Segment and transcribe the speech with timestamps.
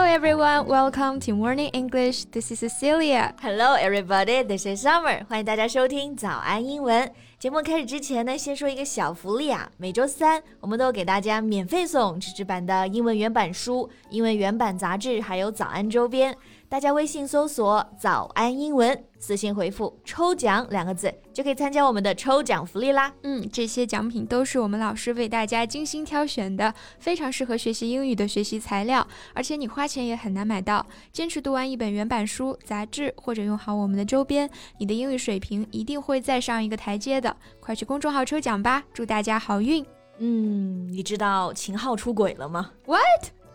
[0.00, 2.24] Hello everyone, welcome to Morning English.
[2.32, 3.34] This is Cecilia.
[3.42, 5.26] Hello everybody, this is Summer.
[5.28, 7.12] 欢迎大家收听早安英文。
[7.38, 9.70] 节目开始之前呢，先说一个小福利啊！
[9.76, 16.34] 每周三我们都给大家免费送纸质版的英文原版书、英文原版杂志，还有早安周边。
[16.66, 23.12] 大家微信搜索“早安英文”，私信回复“抽奖”两个字，就可以参加我们的抽奖福利啦。
[23.22, 30.84] 嗯，这些奖品都是我们老师为大家精心挑选的，非常适合学习英语的学习材料，而且你花钱也很难买到。
[31.12, 37.36] 坚持读完一本原版书、杂志，或者用好我们的周边，你的英语水平一定会再上一个台阶的。
[37.60, 39.84] 快去公众号抽奖吧，祝大家好运！
[40.18, 43.30] 嗯，你知道秦昊出轨了吗？What?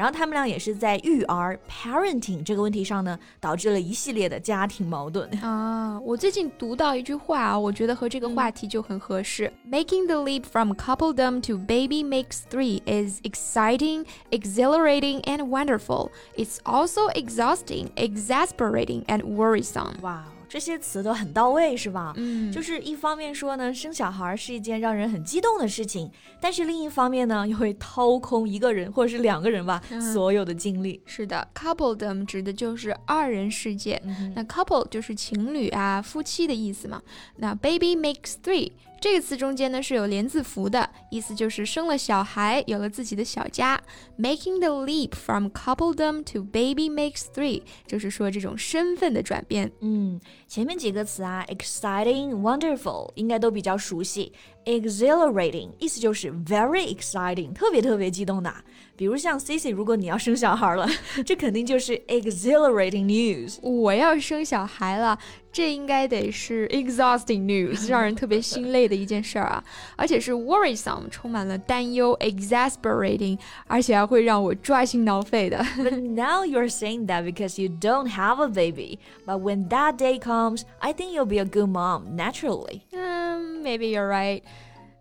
[0.00, 5.98] 然后他们俩也是在育儿 parenting 这个问题上呢，导致了一系列的家庭矛盾啊。
[6.00, 9.52] 我最近读到一句话啊，我觉得和这个话题就很合适。
[9.70, 16.10] Making the leap from coupledom to baby makes three is exciting, exhilarating, and wonderful.
[16.36, 19.96] It's also exhausting, exasperating, and worrisome.
[20.02, 20.24] Wow.
[20.51, 22.11] 这些词都很到位，是吧？
[22.17, 29.81] 嗯，就是一方面说呢，生小孩是一件让人很激动的事情，但是另一方面呢，又会掏空一个人或者是两个人吧
[30.13, 31.01] 所有的精力。
[31.05, 34.01] 是的，coupledom 指的就是二人世界，
[34.35, 37.01] 那 couple 就是情侣啊、夫妻的意思嘛。
[37.37, 38.73] 那 baby makes three。
[39.01, 43.81] 这个词中间呢是有连字符的，意思就是生了小孩，有了自己的小家。
[44.15, 49.71] Making the leap from coupledom to baby makes three，就是说这种身份的转变。
[49.81, 54.31] 嗯，前面几个词啊，exciting、wonderful 应该都比较熟悉。
[54.64, 58.52] exhilarating 意思就是 very exciting，特别特别激动的。
[58.96, 60.88] 比如像 Cici，如果你要生小孩了，
[61.24, 63.58] 这肯定就是 exhilarating news。
[63.60, 65.18] 我要生小孩了，
[65.52, 69.62] 这应该得是 exhausting news，让人特别心累的一件事儿啊，
[69.96, 75.58] 而且是 worrisome，充满了担忧，exasperating，而且还会让我抓心挠肺的。
[75.76, 80.62] But now you're saying that because you don't have a baby, but when that day comes,
[80.78, 82.80] I think you'll be a good mom naturally.
[82.94, 84.41] Um, Maybe you're right.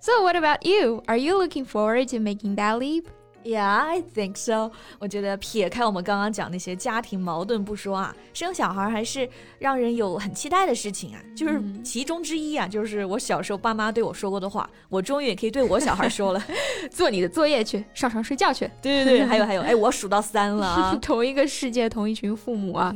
[0.00, 1.02] So, what about you?
[1.06, 3.06] Are you looking forward to making that leap?
[3.42, 4.70] Yeah, I think so.
[4.98, 9.26] 我觉得撇开我们刚刚讲那些家庭矛盾不说啊，生小孩还是
[9.58, 11.20] 让人有很期待的事情啊。
[11.34, 16.44] 就是其中之一啊，就是我小时候爸妈对我说过的话，我终于也可以对我小孩说了：
[16.92, 18.70] 做你的作业去，上床睡觉去。
[18.82, 20.94] 对对对，还有还有，哎，我数到三了啊。
[21.00, 22.94] 同一个世界，同一群父母啊。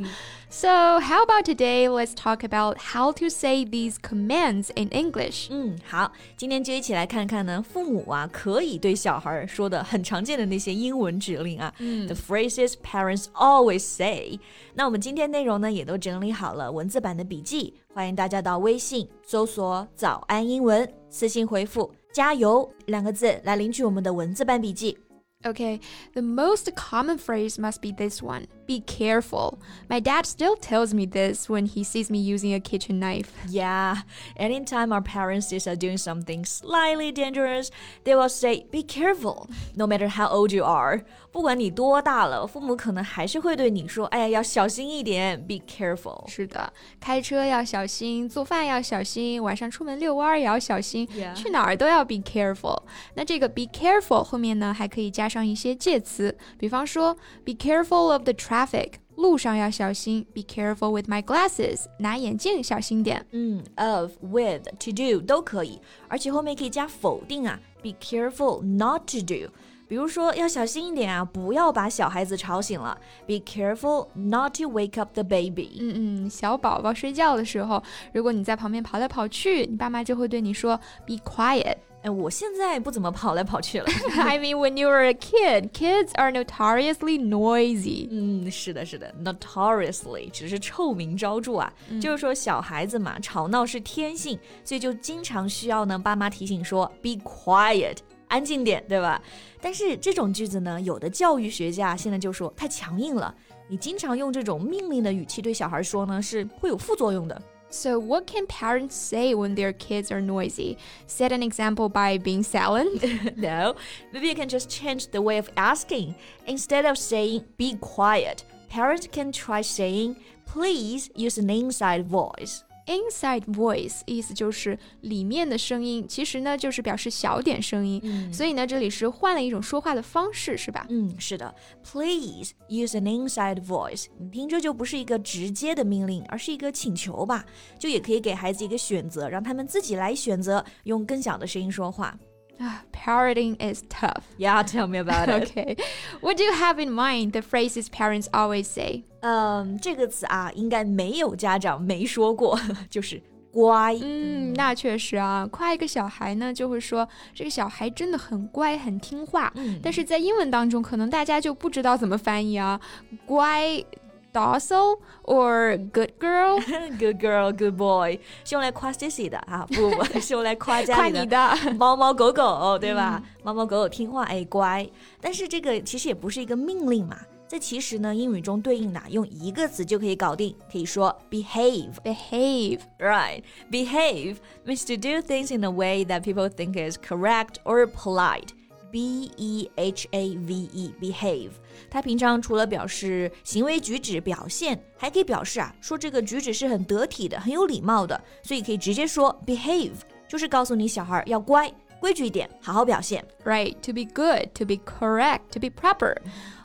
[0.52, 1.88] So, how about today?
[1.88, 5.46] Let's talk about how to say these commands in English.
[5.48, 11.72] 嗯，好，今天就一起来看看呢，父母啊可以对小孩说的很常见的那些英文指令啊。
[11.78, 14.40] 嗯，The phrases parents always say。
[14.74, 24.98] 那我们今天内容呢也都整理好了文字版的笔记，欢迎大家到微信搜索“早安英文”，私信回复“加油”两个字来领取我们的文字版笔记。
[25.44, 25.80] Okay,
[26.14, 29.58] the most common phrase must be this one be careful.
[29.88, 33.32] My dad still tells me this when he sees me using a kitchen knife.
[33.48, 34.02] Yeah,
[34.36, 37.70] anytime our parents are doing something slightly dangerous,
[38.04, 41.02] they will say, Be careful, no matter how old you are.
[41.32, 51.32] 不管你多大了，父母可能还是会对你说：“哎呀，要小心一点，be careful。”是的，开车要小心，做饭要小心，晚上出门遛弯也要小心，yeah.
[51.34, 52.82] 去哪儿都要 be careful。
[53.14, 63.25] 那这个 be careful 后面呢，还可以加上 一些介词，比方说 be careful of the traffic，路上要小心；be careful with my glasses，拿眼镜小心点。
[63.31, 69.49] 嗯，of with to do 都可以，而且后面可以加否定啊，be careful not to do。
[69.87, 72.97] 比如说，要小心一点啊，不要把小孩子吵醒了。
[73.27, 75.77] Be careful not to wake up the baby。
[75.79, 81.75] 嗯嗯，小宝宝睡觉的时候，如果你在旁边跑来跑去，你爸妈就会对你说 Be quiet。
[82.05, 83.87] 哎，我现在不怎么跑来跑去了。
[84.21, 88.07] I mean, when you were a kid, kids are notoriously noisy.
[88.11, 91.73] 嗯，是的，是的，notoriously 只是臭名昭著啊。
[91.89, 97.97] 嗯、就是说，小孩子嘛，吵闹是天性，所以就经常需要呢爸妈提醒说 Be quiet。
[98.27, 99.19] 安静点，对吧？
[99.59, 103.33] 但是这种句子呢，有的教育学家现在就说太强硬了。
[103.67, 107.41] 你经常用这种命令的语气对小孩说呢，是会有副作用的。
[107.69, 110.77] So, what can parents say when their kids are noisy?
[111.07, 113.37] Set an example by being silent?
[113.37, 113.75] no,
[114.11, 116.15] maybe you can just change the way of asking.
[116.47, 122.64] Instead of saying, be quiet, parents can try saying, Please use an inside voice.
[122.85, 130.85] Inside voice 意思就是里面的声音，其实呢就是表示小点声音，嗯、所以呢这里是换了一种说话的方式，是吧？
[130.89, 131.53] 嗯，是的。
[131.83, 137.43] Please use an inside voice，你听这就不是一个直接的命令，而是一个请求吧，
[137.79, 142.15] 就也可以给孩子一个选择，让他们自己来选择用更小的声音说话。
[142.62, 144.24] Ah, parroting is tough.
[144.36, 145.50] Yeah, tell me about it.
[145.50, 145.76] okay.
[146.20, 147.32] What do you have in mind?
[147.32, 149.04] The phrases parents always say.
[149.20, 152.60] 嗯，这个词啊，应该没有家长没说过，
[152.90, 153.96] 就是乖。
[154.02, 159.50] 嗯，那确实啊，夸一个小孩呢，就会说这个小孩真的很乖，很听话。
[159.56, 162.78] 嗯，但是在英文当中，可能大家就不知道怎么翻译啊，
[163.24, 163.82] 乖。
[164.34, 166.60] docile or good girl?
[166.98, 173.22] good girl, good boy，是用来夸 Stacy 的啊，不不，是用来夸家里的猫猫狗狗，对吧？
[173.42, 174.88] 猫猫狗狗听话，哎，乖。
[175.20, 177.18] 但是这个其实也不是一个命令嘛，
[177.48, 181.94] 这其实呢，英语中对应的用一个词就可以搞定，可以说 behave。
[182.04, 182.80] behave.
[183.00, 187.84] Right, behave means to do things in a way that people think is correct or
[187.86, 188.50] polite.
[188.95, 191.49] B E H A V E behave，
[191.89, 199.95] 它平常除了表示行为举止表现，还可以表示啊，说这个举止是很得体的，很有礼貌的，所以可以直接说 behave，
[200.29, 201.69] 就是告诉你小孩要乖，
[202.00, 203.24] 规矩一点，好好表现。
[203.44, 206.16] Right, to be good, to be correct, to be proper.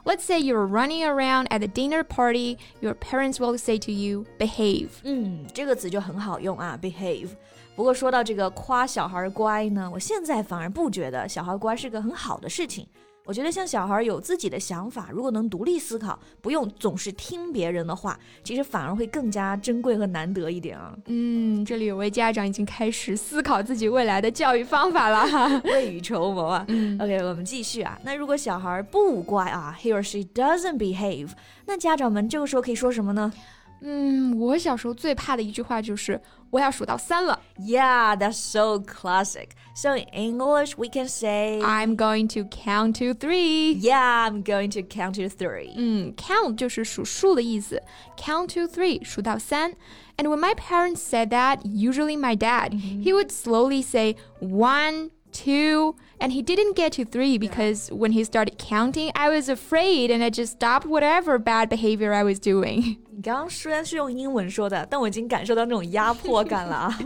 [0.05, 4.25] Let's say you're running around at a dinner party, your parents will say to you,
[4.37, 4.89] behave.
[5.03, 7.29] 嗯，这个词就很好用啊，behave。
[7.75, 12.87] 不过说到这个夸小孩乖呢，我现在反而不觉得小孩乖是个很好的事情。
[13.30, 20.92] 我觉得像小孩有自己的想法，如果能独立思考，不用总是听别人的话，其实反而会更加珍贵和难得一点啊。
[21.06, 26.64] 嗯，这里有位家长已经开始思考自己未来的教育方法了哈，未雨绸缪啊。
[26.66, 27.96] 嗯 OK，我们继续啊。
[28.02, 31.28] 那如果小孩不乖啊，he or she doesn't behave，
[31.66, 33.32] 那家长们这个时候可以说什么呢？
[33.81, 36.19] 嗯，我小时候最怕的一句话就是
[36.49, 37.39] 我要数到三了。
[37.59, 39.49] Yeah, that's so classic.
[39.75, 43.73] So in English, we can say, I'm going to count to three.
[43.73, 45.73] Yeah, I'm going to count to three.
[45.75, 47.83] 嗯，count 就是数数的意思，
[48.17, 49.73] count to three 数到三。
[50.17, 56.31] And when my parents said that, usually my dad, he would slowly say one, two, and
[56.31, 60.29] he didn't get to three because when he started counting, I was afraid and I
[60.29, 62.97] just stopped whatever bad behavior I was doing.
[63.19, 66.99] 你刚刚虽然是用英文说的，但我已经感受到那种压迫感了啊。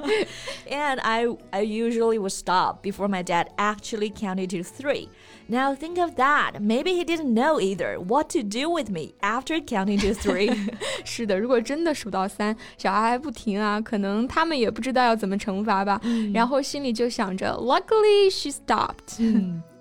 [0.69, 5.07] And I I usually would stop before my dad actually counted to three.
[5.47, 6.59] Now think of that.
[6.59, 10.55] Maybe he didn't know either what to do with me after counting to three.
[11.03, 15.99] 是的，如果真的数到三，小孩还不停啊，可能他们也不知道要怎么惩罚吧，
[16.33, 19.19] 然后心里就想着，Luckily she stopped。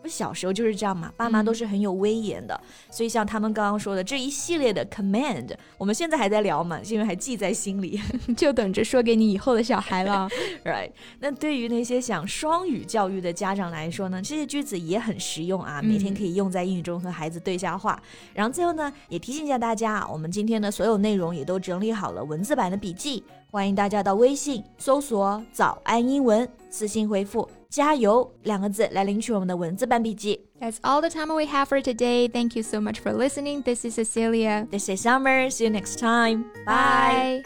[0.03, 2.59] 嗯，我小时候就是这样嘛，爸妈都是很有威严的，
[2.91, 7.99] 所以像他们刚刚说的这一系列的 command，我们现在还在聊嘛，是因为还记在心里。
[8.35, 10.27] 就等着说给你以后的小孩了。
[10.65, 10.91] Right？
[11.19, 18.01] 那对于那些想双语教育的家长来说呢，这些句子也很实用啊，每天可以用在英语中和孩子对下话。
[18.33, 30.40] 然后最后呢，也提醒一下大家啊，我们今天的所有内容也都整理好了文字版的笔记，欢迎大家到微信搜索“早安英文”，私信回复“加油”两个字来领取我们的文字版笔记。
[30.60, 32.28] That's all the time we have for today.
[32.28, 33.62] Thank you so much for listening.
[33.62, 34.66] This is Cecilia.
[34.70, 35.50] This is Summer.
[35.50, 36.44] See you next time.
[36.66, 37.42] Bye.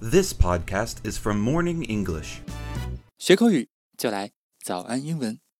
[0.00, 2.40] This podcast is from Morning English.
[3.18, 4.30] 学口语就来
[4.62, 5.44] 早安英文。